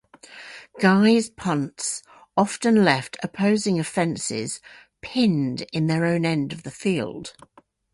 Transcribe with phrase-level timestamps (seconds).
[0.79, 2.01] Guy's punts
[2.35, 4.59] often left opposing offenses
[5.03, 7.35] pinned in their own end of the field.